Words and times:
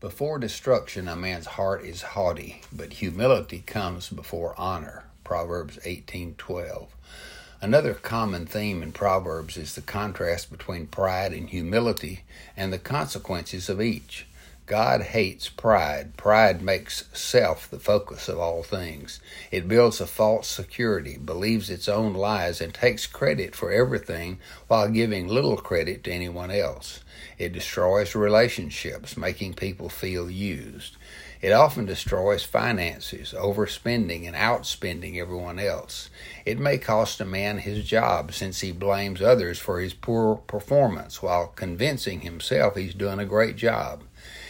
Before 0.00 0.38
destruction, 0.38 1.08
a 1.08 1.14
man's 1.14 1.44
heart 1.44 1.84
is 1.84 2.00
haughty, 2.00 2.62
but 2.72 2.94
humility 2.94 3.62
comes 3.66 4.08
before 4.08 4.54
honor. 4.56 5.04
Proverbs 5.24 5.78
18:12. 5.84 6.88
Another 7.60 7.92
common 7.92 8.46
theme 8.46 8.82
in 8.82 8.92
Proverbs 8.92 9.58
is 9.58 9.74
the 9.74 9.82
contrast 9.82 10.50
between 10.50 10.86
pride 10.86 11.34
and 11.34 11.50
humility 11.50 12.24
and 12.56 12.72
the 12.72 12.78
consequences 12.78 13.68
of 13.68 13.82
each. 13.82 14.26
God 14.70 15.02
hates 15.02 15.48
pride. 15.48 16.16
Pride 16.16 16.62
makes 16.62 17.08
self 17.12 17.68
the 17.68 17.80
focus 17.80 18.28
of 18.28 18.38
all 18.38 18.62
things. 18.62 19.18
It 19.50 19.66
builds 19.66 20.00
a 20.00 20.06
false 20.06 20.46
security, 20.46 21.18
believes 21.18 21.70
its 21.70 21.88
own 21.88 22.14
lies, 22.14 22.60
and 22.60 22.72
takes 22.72 23.08
credit 23.08 23.56
for 23.56 23.72
everything 23.72 24.38
while 24.68 24.88
giving 24.88 25.26
little 25.26 25.56
credit 25.56 26.04
to 26.04 26.12
anyone 26.12 26.52
else. 26.52 27.00
It 27.36 27.52
destroys 27.52 28.14
relationships, 28.14 29.16
making 29.16 29.54
people 29.54 29.88
feel 29.88 30.30
used. 30.30 30.96
It 31.40 31.50
often 31.50 31.86
destroys 31.86 32.44
finances, 32.44 33.34
overspending 33.36 34.24
and 34.24 34.36
outspending 34.36 35.16
everyone 35.16 35.58
else. 35.58 36.10
It 36.44 36.60
may 36.60 36.78
cost 36.78 37.20
a 37.20 37.24
man 37.24 37.58
his 37.58 37.84
job 37.84 38.32
since 38.32 38.60
he 38.60 38.70
blames 38.70 39.20
others 39.20 39.58
for 39.58 39.80
his 39.80 39.94
poor 39.94 40.36
performance 40.36 41.22
while 41.22 41.48
convincing 41.48 42.20
himself 42.20 42.76
he's 42.76 42.94
doing 42.94 43.18
a 43.18 43.24
great 43.24 43.56
job. 43.56 44.04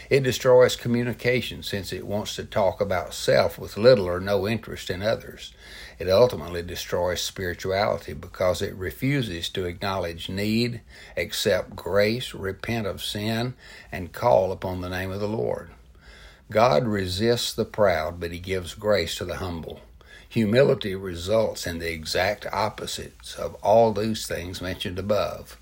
It 0.09 0.24
destroys 0.24 0.74
communication 0.74 1.62
since 1.62 1.92
it 1.92 2.06
wants 2.06 2.34
to 2.37 2.45
talk 2.45 2.80
about 2.80 3.15
self 3.15 3.59
with 3.59 3.77
little 3.77 4.09
or 4.09 4.19
no 4.19 4.48
interest 4.48 4.91
in 4.91 5.02
others. 5.02 5.52
It 5.98 6.09
ultimately 6.09 6.62
destroys 6.62 7.20
spirituality 7.20 8.15
because 8.15 8.60
it 8.60 8.74
refuses 8.74 9.48
to 9.51 9.66
acknowledge 9.66 10.29
need, 10.29 10.80
accept 11.16 11.77
grace, 11.77 12.34
repent 12.34 12.87
of 12.87 13.02
sin, 13.02 13.55
and 13.93 14.12
call 14.12 14.51
upon 14.51 14.80
the 14.80 14.91
name 14.91 15.10
of 15.12 15.20
the 15.20 15.29
Lord. 15.29 15.71
God 16.51 16.88
resists 16.88 17.52
the 17.52 17.65
proud, 17.65 18.18
but 18.18 18.32
he 18.32 18.41
gives 18.41 18.74
grace 18.74 19.15
to 19.16 19.24
the 19.24 19.37
humble. 19.37 19.80
Humility 20.29 20.96
results 20.96 21.66
in 21.66 21.79
the 21.79 21.93
exact 21.93 22.46
opposites 22.52 23.34
of 23.34 23.55
all 23.62 23.93
those 23.93 24.27
things 24.27 24.60
mentioned 24.60 24.99
above. 24.99 25.57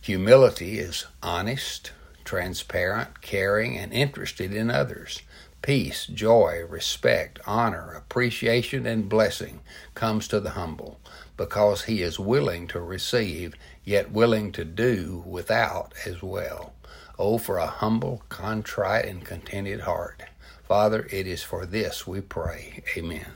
Humility 0.00 0.78
is 0.78 1.06
honest, 1.22 1.92
transparent, 2.30 3.20
caring, 3.22 3.76
and 3.76 3.92
interested 3.92 4.54
in 4.54 4.70
others. 4.70 5.22
Peace, 5.62 6.06
joy, 6.06 6.64
respect, 6.68 7.40
honor, 7.44 7.90
appreciation, 7.90 8.86
and 8.86 9.08
blessing 9.08 9.58
comes 9.96 10.28
to 10.28 10.38
the 10.38 10.50
humble 10.50 11.00
because 11.36 11.86
he 11.86 12.02
is 12.02 12.20
willing 12.20 12.68
to 12.68 12.78
receive, 12.78 13.56
yet 13.82 14.12
willing 14.12 14.52
to 14.52 14.64
do 14.64 15.24
without 15.26 15.92
as 16.06 16.22
well. 16.22 16.72
Oh, 17.18 17.36
for 17.36 17.58
a 17.58 17.66
humble, 17.66 18.22
contrite, 18.28 19.06
and 19.06 19.24
contented 19.24 19.80
heart. 19.80 20.22
Father, 20.68 21.08
it 21.10 21.26
is 21.26 21.42
for 21.42 21.66
this 21.66 22.06
we 22.06 22.20
pray. 22.20 22.84
Amen. 22.96 23.32